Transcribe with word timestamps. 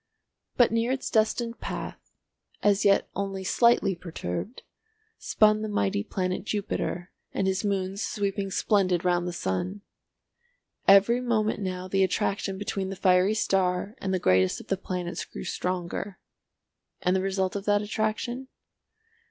But 0.57 0.71
near 0.71 0.91
its 0.91 1.11
destined 1.11 1.59
path, 1.59 2.11
as 2.63 2.83
yet 2.85 3.07
only 3.15 3.43
slightly 3.43 3.93
perturbed, 3.95 4.63
spun 5.19 5.61
the 5.61 5.69
mighty 5.69 6.03
planet 6.03 6.43
Jupiter 6.43 7.11
and 7.33 7.45
his 7.45 7.63
moons 7.63 8.01
sweeping 8.01 8.49
splendid 8.49 9.05
round 9.05 9.27
the 9.27 9.31
sun. 9.31 9.81
Every 10.87 11.21
moment 11.21 11.59
now 11.61 11.87
the 11.87 12.03
attraction 12.03 12.57
between 12.57 12.89
the 12.89 12.95
fiery 12.95 13.35
star 13.35 13.93
and 13.99 14.11
the 14.11 14.17
greatest 14.17 14.59
of 14.59 14.69
the 14.69 14.75
planets 14.77 15.23
grew 15.23 15.43
stronger. 15.43 16.17
And 17.03 17.15
the 17.15 17.21
result 17.21 17.55
of 17.55 17.65
that 17.65 17.83
attraction? 17.83 18.47